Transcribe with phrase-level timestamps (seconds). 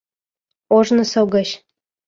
[0.75, 1.49] —Ожнысо гыч.